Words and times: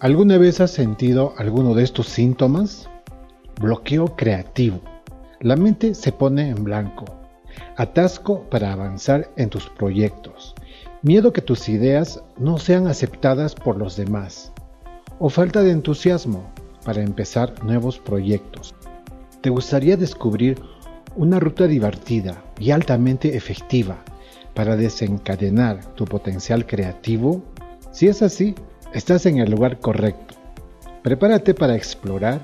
¿Alguna 0.00 0.38
vez 0.38 0.62
has 0.62 0.70
sentido 0.70 1.34
alguno 1.36 1.74
de 1.74 1.82
estos 1.82 2.08
síntomas? 2.08 2.88
Bloqueo 3.60 4.16
creativo. 4.16 4.80
La 5.40 5.56
mente 5.56 5.94
se 5.94 6.10
pone 6.10 6.48
en 6.48 6.64
blanco. 6.64 7.04
Atasco 7.76 8.48
para 8.48 8.72
avanzar 8.72 9.30
en 9.36 9.50
tus 9.50 9.68
proyectos. 9.68 10.54
Miedo 11.02 11.34
que 11.34 11.42
tus 11.42 11.68
ideas 11.68 12.22
no 12.38 12.56
sean 12.56 12.86
aceptadas 12.86 13.54
por 13.54 13.76
los 13.76 13.94
demás. 13.94 14.52
O 15.18 15.28
falta 15.28 15.62
de 15.62 15.72
entusiasmo 15.72 16.50
para 16.82 17.02
empezar 17.02 17.62
nuevos 17.62 17.98
proyectos. 17.98 18.74
¿Te 19.42 19.50
gustaría 19.50 19.98
descubrir 19.98 20.58
una 21.14 21.38
ruta 21.38 21.66
divertida 21.66 22.42
y 22.58 22.70
altamente 22.70 23.36
efectiva 23.36 23.98
para 24.54 24.76
desencadenar 24.76 25.84
tu 25.94 26.06
potencial 26.06 26.64
creativo? 26.66 27.42
Si 27.90 28.08
es 28.08 28.22
así, 28.22 28.54
Estás 28.92 29.24
en 29.24 29.38
el 29.38 29.52
lugar 29.52 29.78
correcto. 29.78 30.34
Prepárate 31.04 31.54
para 31.54 31.76
explorar, 31.76 32.40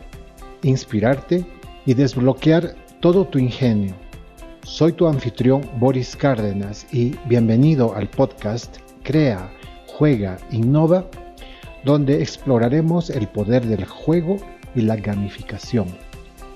inspirarte 0.63 1.45
y 1.85 1.95
desbloquear 1.95 2.77
todo 3.01 3.25
tu 3.25 3.41
ingenio. 3.41 3.95
Soy 4.63 4.93
tu 4.93 5.09
anfitrión 5.09 5.69
Boris 5.81 6.15
Cárdenas 6.15 6.87
y 6.93 7.17
bienvenido 7.27 7.97
al 7.97 8.09
podcast 8.09 8.77
Crea, 9.03 9.51
Juega, 9.89 10.39
Innova, 10.53 11.11
donde 11.85 12.23
exploraremos 12.23 13.11
el 13.11 13.27
poder 13.27 13.67
del 13.67 13.85
juego 13.85 14.37
y 14.77 14.83
la 14.83 14.95
gamificación, 14.95 15.89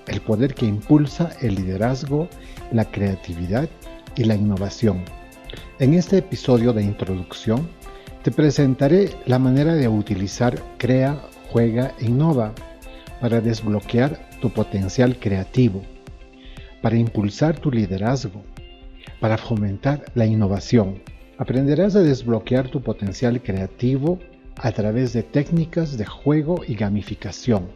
el 0.06 0.20
poder 0.20 0.54
que 0.54 0.66
impulsa 0.66 1.32
el 1.40 1.56
liderazgo, 1.56 2.28
la 2.70 2.84
creatividad 2.84 3.68
y 4.14 4.22
la 4.22 4.36
innovación. 4.36 5.02
En 5.80 5.94
este 5.94 6.18
episodio 6.18 6.72
de 6.72 6.84
introducción, 6.84 7.68
te 8.22 8.30
presentaré 8.30 9.10
la 9.24 9.38
manera 9.38 9.74
de 9.74 9.88
utilizar 9.88 10.62
Crea, 10.76 11.18
Juega 11.50 11.94
e 11.98 12.04
Innova 12.04 12.52
para 13.18 13.40
desbloquear 13.40 14.28
tu 14.40 14.50
potencial 14.50 15.18
creativo, 15.18 15.82
para 16.82 16.96
impulsar 16.96 17.58
tu 17.58 17.70
liderazgo, 17.70 18.42
para 19.20 19.38
fomentar 19.38 20.04
la 20.14 20.26
innovación. 20.26 21.02
Aprenderás 21.38 21.96
a 21.96 22.00
desbloquear 22.00 22.68
tu 22.68 22.82
potencial 22.82 23.40
creativo 23.40 24.18
a 24.56 24.70
través 24.72 25.14
de 25.14 25.22
técnicas 25.22 25.96
de 25.96 26.04
juego 26.04 26.62
y 26.68 26.74
gamificación 26.74 27.68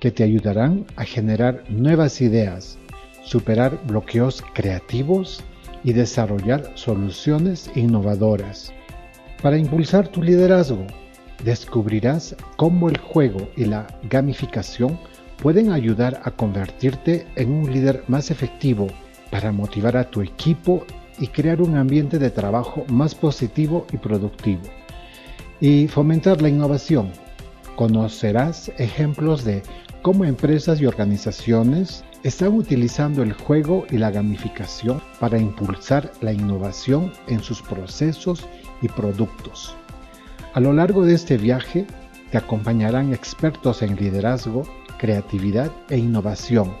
que 0.00 0.10
te 0.10 0.24
ayudarán 0.24 0.84
a 0.96 1.04
generar 1.04 1.62
nuevas 1.68 2.20
ideas, 2.20 2.76
superar 3.22 3.78
bloqueos 3.86 4.42
creativos 4.52 5.44
y 5.84 5.92
desarrollar 5.92 6.72
soluciones 6.74 7.70
innovadoras 7.76 8.72
para 9.42 9.58
impulsar 9.58 10.06
tu 10.06 10.22
liderazgo, 10.22 10.86
descubrirás 11.44 12.36
cómo 12.56 12.88
el 12.88 12.96
juego 12.98 13.48
y 13.56 13.64
la 13.64 13.88
gamificación 14.08 14.98
pueden 15.42 15.72
ayudar 15.72 16.20
a 16.24 16.30
convertirte 16.30 17.26
en 17.34 17.50
un 17.50 17.72
líder 17.72 18.04
más 18.06 18.30
efectivo 18.30 18.86
para 19.30 19.50
motivar 19.50 19.96
a 19.96 20.08
tu 20.08 20.22
equipo 20.22 20.86
y 21.18 21.26
crear 21.26 21.60
un 21.60 21.76
ambiente 21.76 22.20
de 22.20 22.30
trabajo 22.30 22.84
más 22.88 23.16
positivo 23.16 23.86
y 23.92 23.96
productivo. 23.96 24.62
Y 25.60 25.88
fomentar 25.88 26.40
la 26.40 26.48
innovación. 26.48 27.10
Conocerás 27.74 28.70
ejemplos 28.78 29.44
de 29.44 29.62
cómo 30.02 30.24
empresas 30.24 30.80
y 30.80 30.86
organizaciones 30.86 32.04
están 32.22 32.54
utilizando 32.54 33.22
el 33.22 33.32
juego 33.32 33.84
y 33.90 33.98
la 33.98 34.10
gamificación 34.10 35.02
para 35.18 35.38
impulsar 35.38 36.12
la 36.20 36.32
innovación 36.32 37.12
en 37.26 37.42
sus 37.42 37.62
procesos 37.62 38.46
y 38.80 38.88
productos. 38.88 39.74
A 40.54 40.60
lo 40.60 40.72
largo 40.72 41.04
de 41.04 41.14
este 41.14 41.36
viaje 41.36 41.86
te 42.30 42.38
acompañarán 42.38 43.12
expertos 43.12 43.82
en 43.82 43.96
liderazgo, 43.96 44.62
creatividad 44.98 45.72
e 45.88 45.98
innovación, 45.98 46.72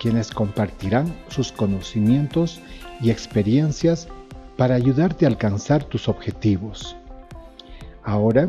quienes 0.00 0.30
compartirán 0.30 1.14
sus 1.28 1.52
conocimientos 1.52 2.60
y 3.00 3.10
experiencias 3.10 4.08
para 4.56 4.76
ayudarte 4.76 5.26
a 5.26 5.28
alcanzar 5.28 5.84
tus 5.84 6.08
objetivos. 6.08 6.96
Ahora, 8.02 8.48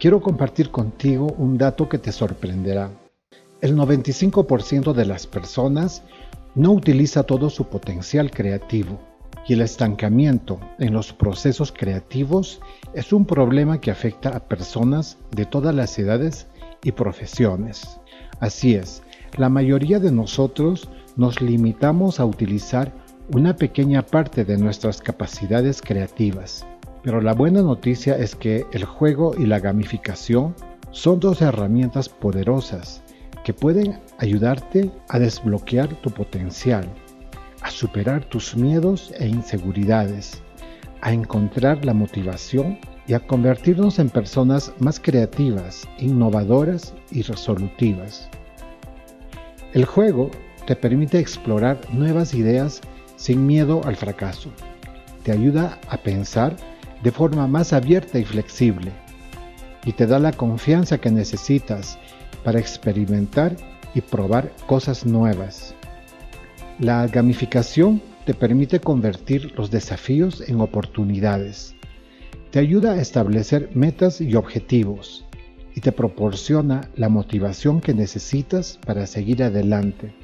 quiero 0.00 0.20
compartir 0.20 0.70
contigo 0.70 1.34
un 1.38 1.58
dato 1.58 1.88
que 1.88 1.98
te 1.98 2.10
sorprenderá. 2.10 2.90
El 3.62 3.76
95% 3.76 4.92
de 4.92 5.04
las 5.04 5.28
personas 5.28 6.02
no 6.56 6.72
utiliza 6.72 7.22
todo 7.22 7.48
su 7.48 7.66
potencial 7.66 8.32
creativo 8.32 8.98
y 9.46 9.52
el 9.52 9.60
estancamiento 9.60 10.58
en 10.80 10.92
los 10.92 11.12
procesos 11.12 11.70
creativos 11.70 12.60
es 12.92 13.12
un 13.12 13.24
problema 13.24 13.80
que 13.80 13.92
afecta 13.92 14.30
a 14.30 14.40
personas 14.40 15.16
de 15.30 15.46
todas 15.46 15.72
las 15.76 15.96
edades 15.96 16.48
y 16.82 16.90
profesiones. 16.90 18.00
Así 18.40 18.74
es, 18.74 19.04
la 19.36 19.48
mayoría 19.48 20.00
de 20.00 20.10
nosotros 20.10 20.88
nos 21.14 21.40
limitamos 21.40 22.18
a 22.18 22.24
utilizar 22.24 22.92
una 23.32 23.54
pequeña 23.54 24.02
parte 24.02 24.44
de 24.44 24.58
nuestras 24.58 25.00
capacidades 25.00 25.80
creativas. 25.80 26.66
Pero 27.04 27.20
la 27.20 27.32
buena 27.32 27.62
noticia 27.62 28.16
es 28.18 28.34
que 28.34 28.66
el 28.72 28.84
juego 28.84 29.36
y 29.38 29.46
la 29.46 29.60
gamificación 29.60 30.52
son 30.90 31.20
dos 31.20 31.40
herramientas 31.42 32.08
poderosas 32.08 33.02
que 33.44 33.52
pueden 33.52 33.98
ayudarte 34.18 34.90
a 35.08 35.18
desbloquear 35.18 35.88
tu 36.00 36.10
potencial 36.10 36.88
a 37.62 37.70
superar 37.70 38.24
tus 38.24 38.56
miedos 38.56 39.12
e 39.18 39.26
inseguridades, 39.26 40.42
a 41.00 41.12
encontrar 41.12 41.84
la 41.84 41.94
motivación 41.94 42.78
y 43.06 43.14
a 43.14 43.20
convertirnos 43.20 43.98
en 43.98 44.10
personas 44.10 44.72
más 44.78 45.00
creativas, 45.00 45.88
innovadoras 45.98 46.94
y 47.10 47.22
resolutivas. 47.22 48.28
El 49.72 49.84
juego 49.84 50.30
te 50.66 50.76
permite 50.76 51.18
explorar 51.18 51.78
nuevas 51.92 52.34
ideas 52.34 52.80
sin 53.16 53.46
miedo 53.46 53.80
al 53.84 53.96
fracaso. 53.96 54.50
Te 55.24 55.32
ayuda 55.32 55.80
a 55.88 55.96
pensar 55.96 56.56
de 57.02 57.10
forma 57.10 57.46
más 57.46 57.72
abierta 57.72 58.18
y 58.18 58.24
flexible 58.24 58.92
y 59.84 59.92
te 59.92 60.06
da 60.06 60.18
la 60.18 60.32
confianza 60.32 60.98
que 60.98 61.10
necesitas 61.10 61.98
para 62.44 62.58
experimentar 62.58 63.56
y 63.94 64.00
probar 64.00 64.52
cosas 64.66 65.04
nuevas. 65.06 65.74
La 66.78 67.06
gamificación 67.06 68.02
te 68.24 68.34
permite 68.34 68.80
convertir 68.80 69.52
los 69.56 69.70
desafíos 69.70 70.42
en 70.48 70.60
oportunidades. 70.60 71.74
Te 72.50 72.58
ayuda 72.58 72.92
a 72.92 73.00
establecer 73.00 73.70
metas 73.74 74.20
y 74.20 74.34
objetivos 74.34 75.24
y 75.74 75.80
te 75.80 75.92
proporciona 75.92 76.90
la 76.96 77.08
motivación 77.08 77.80
que 77.80 77.94
necesitas 77.94 78.78
para 78.84 79.06
seguir 79.06 79.42
adelante. 79.42 80.14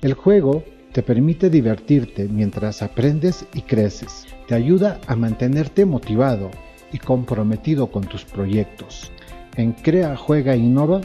El 0.00 0.14
juego 0.14 0.64
te 0.92 1.02
permite 1.02 1.48
divertirte 1.48 2.28
mientras 2.28 2.82
aprendes 2.82 3.46
y 3.54 3.62
creces. 3.62 4.26
Te 4.46 4.54
ayuda 4.54 5.00
a 5.06 5.16
mantenerte 5.16 5.86
motivado 5.86 6.50
y 6.92 6.98
comprometido 6.98 7.90
con 7.90 8.04
tus 8.04 8.24
proyectos. 8.24 9.10
En 9.56 9.72
Crea, 9.72 10.16
Juega 10.16 10.56
Innova 10.56 11.02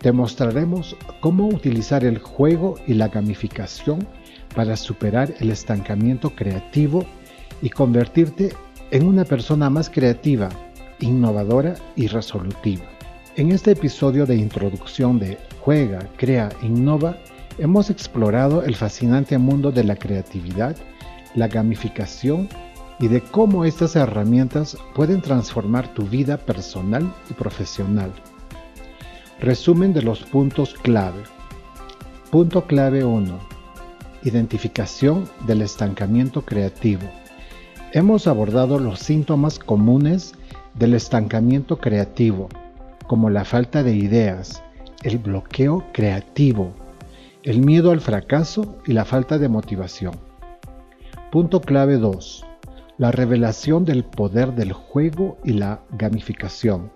te 0.00 0.10
mostraremos 0.10 0.96
cómo 1.20 1.48
utilizar 1.48 2.02
el 2.02 2.18
juego 2.18 2.76
y 2.86 2.94
la 2.94 3.08
gamificación 3.08 4.06
para 4.54 4.76
superar 4.76 5.34
el 5.40 5.50
estancamiento 5.50 6.30
creativo 6.30 7.04
y 7.60 7.68
convertirte 7.68 8.54
en 8.90 9.06
una 9.06 9.24
persona 9.24 9.68
más 9.68 9.90
creativa, 9.90 10.48
innovadora 11.00 11.74
y 11.94 12.06
resolutiva. 12.06 12.84
En 13.36 13.52
este 13.52 13.72
episodio 13.72 14.24
de 14.24 14.36
introducción 14.36 15.18
de 15.18 15.36
Juega, 15.60 15.98
Crea, 16.16 16.48
Innova, 16.62 17.18
hemos 17.58 17.90
explorado 17.90 18.64
el 18.64 18.76
fascinante 18.76 19.36
mundo 19.36 19.70
de 19.72 19.84
la 19.84 19.96
creatividad, 19.96 20.74
la 21.34 21.48
gamificación 21.48 22.48
y 23.00 23.08
de 23.08 23.22
cómo 23.22 23.64
estas 23.64 23.96
herramientas 23.96 24.76
pueden 24.94 25.22
transformar 25.22 25.92
tu 25.94 26.04
vida 26.04 26.36
personal 26.36 27.10
y 27.30 27.32
profesional. 27.32 28.12
Resumen 29.40 29.94
de 29.94 30.02
los 30.02 30.20
puntos 30.20 30.74
clave. 30.74 31.22
Punto 32.30 32.66
clave 32.66 33.02
1. 33.02 33.38
Identificación 34.22 35.26
del 35.46 35.62
estancamiento 35.62 36.42
creativo. 36.42 37.08
Hemos 37.92 38.26
abordado 38.26 38.78
los 38.78 39.00
síntomas 39.00 39.58
comunes 39.58 40.34
del 40.74 40.92
estancamiento 40.92 41.78
creativo, 41.78 42.48
como 43.06 43.30
la 43.30 43.46
falta 43.46 43.82
de 43.82 43.96
ideas, 43.96 44.62
el 45.02 45.18
bloqueo 45.18 45.86
creativo, 45.94 46.74
el 47.44 47.62
miedo 47.62 47.92
al 47.92 48.02
fracaso 48.02 48.76
y 48.86 48.92
la 48.92 49.06
falta 49.06 49.38
de 49.38 49.48
motivación. 49.48 50.14
Punto 51.32 51.62
clave 51.62 51.96
2. 51.96 52.44
La 53.00 53.10
revelación 53.10 53.86
del 53.86 54.04
poder 54.04 54.54
del 54.54 54.74
juego 54.74 55.38
y 55.42 55.54
la 55.54 55.80
gamificación 55.92 56.92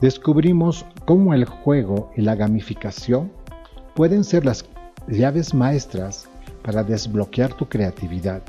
descubrimos 0.00 0.86
cómo 1.06 1.34
el 1.34 1.44
juego 1.44 2.12
y 2.16 2.20
la 2.20 2.36
gamificación 2.36 3.32
pueden 3.96 4.22
ser 4.22 4.44
las 4.44 4.64
llaves 5.08 5.52
maestras 5.52 6.28
para 6.62 6.84
desbloquear 6.84 7.52
tu 7.52 7.68
creatividad, 7.68 8.44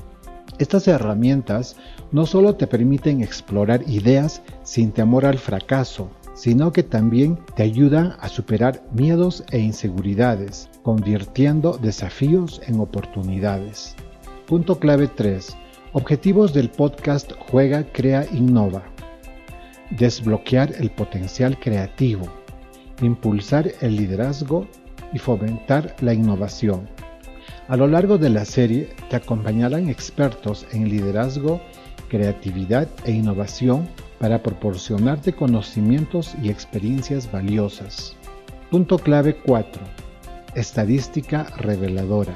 Estas 0.60 0.88
herramientas 0.88 1.76
no 2.12 2.28
solo 2.28 2.54
te 2.54 2.68
permiten 2.68 3.24
explorar 3.24 3.82
ideas 3.90 4.44
sin 4.62 4.92
temor 4.92 5.26
al 5.26 5.40
fracaso, 5.40 6.12
sino 6.36 6.72
que 6.72 6.84
también 6.84 7.40
te 7.56 7.64
ayudan 7.64 8.14
a 8.20 8.30
superar 8.30 8.84
miedos 8.94 9.44
e 9.50 9.58
inseguridades, 9.58 10.70
convirtiendo 10.84 11.80
desafíos 11.80 12.62
en 12.68 12.80
oportunidades. 12.80 13.96
Punto 14.46 14.78
clave 14.78 15.08
3. 15.08 15.58
Objetivos 15.98 16.54
del 16.54 16.70
podcast 16.70 17.32
Juega, 17.50 17.86
Crea, 17.94 18.28
Innova. 18.34 18.84
Desbloquear 19.92 20.74
el 20.78 20.92
potencial 20.92 21.58
creativo, 21.58 22.28
impulsar 23.02 23.72
el 23.80 23.96
liderazgo 23.96 24.68
y 25.14 25.20
fomentar 25.20 25.96
la 26.02 26.14
innovación. 26.14 26.90
A 27.70 27.78
lo 27.78 27.88
largo 27.88 28.18
de 28.18 28.30
la 28.30 28.44
serie 28.44 28.90
te 29.10 29.16
acompañarán 29.16 29.88
expertos 29.88 30.68
en 30.74 30.90
liderazgo, 30.90 31.62
creatividad 32.10 32.90
e 33.06 33.14
innovación 33.14 33.88
para 34.20 34.44
proporcionarte 34.44 35.32
conocimientos 35.32 36.36
y 36.44 36.50
experiencias 36.50 37.32
valiosas. 37.32 38.18
Punto 38.70 38.98
clave 38.98 39.38
4. 39.38 39.82
Estadística 40.56 41.46
reveladora. 41.56 42.36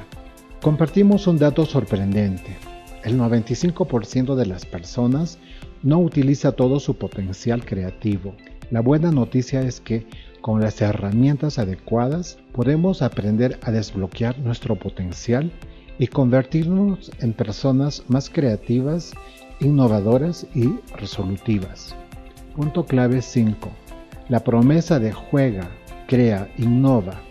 Compartimos 0.62 1.28
un 1.28 1.38
dato 1.38 1.66
sorprendente. 1.66 2.69
El 3.04 3.18
95% 3.18 4.36
de 4.36 4.46
las 4.46 4.66
personas 4.66 5.38
no 5.84 6.00
utiliza 6.00 6.52
todo 6.52 6.80
su 6.80 6.98
potencial 6.98 7.64
creativo. 7.64 8.36
La 8.72 8.82
buena 8.82 9.12
noticia 9.12 9.62
es 9.62 9.80
que 9.80 10.06
con 10.42 10.62
las 10.62 10.82
herramientas 10.82 11.60
adecuadas 11.60 12.38
podemos 12.52 13.02
aprender 13.02 13.60
a 13.64 13.72
desbloquear 13.72 14.38
nuestro 14.40 14.76
potencial 14.76 15.52
y 15.98 16.08
convertirnos 16.08 17.12
en 17.20 17.34
personas 17.34 18.04
más 18.08 18.30
creativas, 18.30 19.14
innovadoras 19.60 20.46
y 20.54 20.74
resolutivas. 20.96 21.96
Punto 22.56 22.86
clave 22.86 23.22
5. 23.22 23.70
La 24.28 24.44
promesa 24.44 25.00
de 25.00 25.12
juega, 25.12 25.70
crea, 26.08 26.50
innova 26.58 27.29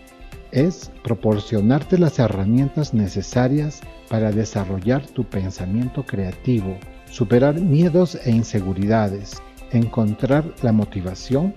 es 0.51 0.91
proporcionarte 1.03 1.97
las 1.97 2.19
herramientas 2.19 2.93
necesarias 2.93 3.81
para 4.09 4.31
desarrollar 4.31 5.05
tu 5.07 5.23
pensamiento 5.23 6.05
creativo, 6.05 6.77
superar 7.09 7.59
miedos 7.59 8.15
e 8.25 8.31
inseguridades, 8.31 9.41
encontrar 9.71 10.45
la 10.61 10.71
motivación 10.71 11.53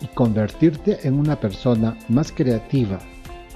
y 0.00 0.06
convertirte 0.08 1.06
en 1.06 1.14
una 1.14 1.38
persona 1.38 1.96
más 2.08 2.32
creativa, 2.32 2.98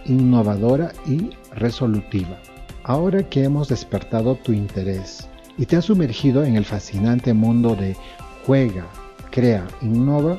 innovadora 0.04 0.92
y 1.06 1.30
resolutiva. 1.52 2.38
Ahora 2.84 3.28
que 3.28 3.42
hemos 3.42 3.68
despertado 3.68 4.36
tu 4.36 4.52
interés 4.52 5.28
y 5.58 5.66
te 5.66 5.76
has 5.76 5.86
sumergido 5.86 6.44
en 6.44 6.56
el 6.56 6.64
fascinante 6.64 7.34
mundo 7.34 7.74
de 7.74 7.96
juega, 8.46 8.86
crea, 9.30 9.66
innova, 9.82 10.38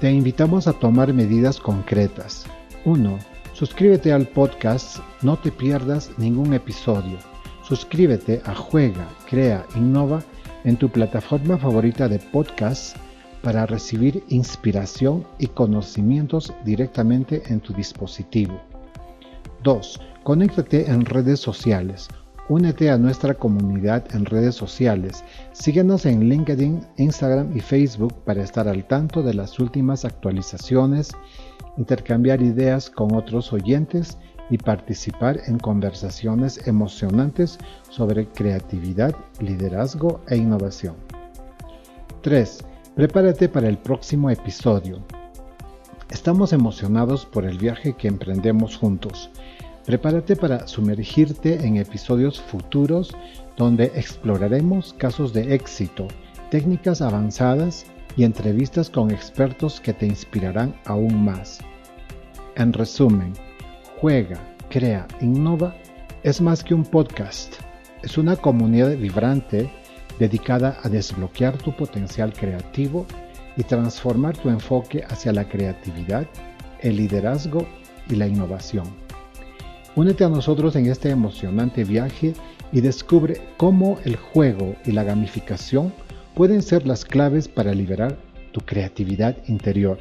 te 0.00 0.10
invitamos 0.10 0.66
a 0.66 0.72
tomar 0.72 1.12
medidas 1.12 1.60
concretas. 1.60 2.44
1. 2.84 3.31
Suscríbete 3.52 4.12
al 4.12 4.26
podcast, 4.28 4.98
no 5.20 5.36
te 5.36 5.52
pierdas 5.52 6.10
ningún 6.16 6.54
episodio. 6.54 7.18
Suscríbete 7.62 8.40
a 8.46 8.54
Juega, 8.54 9.06
Crea, 9.28 9.66
Innova 9.76 10.22
en 10.64 10.76
tu 10.78 10.88
plataforma 10.88 11.58
favorita 11.58 12.08
de 12.08 12.18
podcast 12.18 12.96
para 13.42 13.66
recibir 13.66 14.24
inspiración 14.28 15.26
y 15.38 15.48
conocimientos 15.48 16.54
directamente 16.64 17.42
en 17.52 17.60
tu 17.60 17.74
dispositivo. 17.74 18.58
2. 19.62 20.00
Conéctate 20.22 20.90
en 20.90 21.04
redes 21.04 21.38
sociales. 21.38 22.08
Únete 22.52 22.90
a 22.90 22.98
nuestra 22.98 23.32
comunidad 23.32 24.14
en 24.14 24.26
redes 24.26 24.54
sociales. 24.54 25.24
Síguenos 25.52 26.04
en 26.04 26.28
LinkedIn, 26.28 26.86
Instagram 26.98 27.56
y 27.56 27.60
Facebook 27.60 28.12
para 28.26 28.42
estar 28.42 28.68
al 28.68 28.86
tanto 28.86 29.22
de 29.22 29.32
las 29.32 29.58
últimas 29.58 30.04
actualizaciones, 30.04 31.12
intercambiar 31.78 32.42
ideas 32.42 32.90
con 32.90 33.14
otros 33.14 33.54
oyentes 33.54 34.18
y 34.50 34.58
participar 34.58 35.40
en 35.46 35.58
conversaciones 35.58 36.68
emocionantes 36.68 37.58
sobre 37.88 38.26
creatividad, 38.26 39.16
liderazgo 39.40 40.20
e 40.28 40.36
innovación. 40.36 40.96
3. 42.20 42.66
Prepárate 42.94 43.48
para 43.48 43.68
el 43.68 43.78
próximo 43.78 44.28
episodio. 44.28 44.98
Estamos 46.10 46.52
emocionados 46.52 47.24
por 47.24 47.46
el 47.46 47.56
viaje 47.56 47.94
que 47.94 48.08
emprendemos 48.08 48.76
juntos. 48.76 49.30
Prepárate 49.86 50.36
para 50.36 50.68
sumergirte 50.68 51.66
en 51.66 51.76
episodios 51.76 52.40
futuros 52.40 53.16
donde 53.56 53.86
exploraremos 53.96 54.94
casos 54.94 55.32
de 55.32 55.54
éxito, 55.54 56.06
técnicas 56.50 57.02
avanzadas 57.02 57.84
y 58.16 58.22
entrevistas 58.22 58.88
con 58.90 59.10
expertos 59.10 59.80
que 59.80 59.92
te 59.92 60.06
inspirarán 60.06 60.76
aún 60.84 61.24
más. 61.24 61.58
En 62.54 62.72
resumen, 62.72 63.32
juega, 64.00 64.38
crea, 64.70 65.08
innova 65.20 65.74
es 66.22 66.40
más 66.40 66.62
que 66.62 66.74
un 66.74 66.84
podcast. 66.84 67.54
Es 68.02 68.16
una 68.18 68.36
comunidad 68.36 68.96
vibrante 68.96 69.68
dedicada 70.18 70.78
a 70.84 70.88
desbloquear 70.88 71.56
tu 71.58 71.74
potencial 71.74 72.32
creativo 72.32 73.06
y 73.56 73.64
transformar 73.64 74.36
tu 74.36 74.48
enfoque 74.48 75.04
hacia 75.08 75.32
la 75.32 75.48
creatividad, 75.48 76.26
el 76.80 76.96
liderazgo 76.96 77.66
y 78.08 78.14
la 78.14 78.28
innovación. 78.28 79.01
Únete 79.94 80.24
a 80.24 80.30
nosotros 80.30 80.74
en 80.76 80.86
este 80.86 81.10
emocionante 81.10 81.84
viaje 81.84 82.32
y 82.72 82.80
descubre 82.80 83.42
cómo 83.58 83.98
el 84.06 84.16
juego 84.16 84.74
y 84.86 84.92
la 84.92 85.04
gamificación 85.04 85.92
pueden 86.34 86.62
ser 86.62 86.86
las 86.86 87.04
claves 87.04 87.46
para 87.46 87.74
liberar 87.74 88.16
tu 88.52 88.60
creatividad 88.60 89.36
interior. 89.48 89.98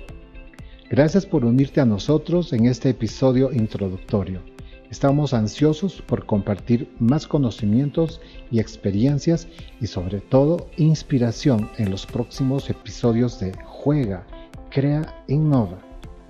Gracias 0.89 1.25
por 1.25 1.43
unirte 1.43 1.81
a 1.81 1.85
nosotros 1.85 2.53
en 2.53 2.67
este 2.67 2.89
episodio 2.89 3.51
introductorio. 3.51 4.41
Estamos 4.89 5.33
ansiosos 5.33 6.01
por 6.01 6.25
compartir 6.25 6.89
más 6.99 7.27
conocimientos 7.27 8.21
y 8.49 8.61
experiencias 8.61 9.49
y 9.81 9.88
sobre 9.88 10.21
todo 10.21 10.69
inspiración 10.77 11.69
en 11.77 11.91
los 11.91 12.05
próximos 12.05 12.69
episodios 12.69 13.41
de 13.41 13.51
Juega, 13.65 14.25
Crea, 14.69 15.23
Innova. 15.27 15.79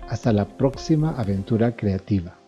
Hasta 0.10 0.34
la 0.34 0.48
próxima 0.58 1.12
aventura 1.12 1.76
creativa. 1.76 2.41